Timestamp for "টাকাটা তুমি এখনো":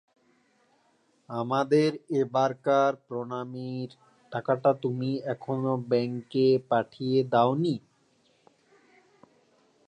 4.31-5.73